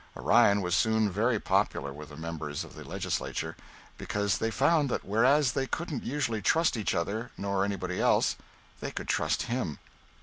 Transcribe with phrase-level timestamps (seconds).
[0.17, 3.55] Orion was soon very popular with the members of the legislature,
[3.99, 8.35] because they found that whereas they couldn't usually trust each other, nor anybody else,
[8.79, 9.77] they could trust him.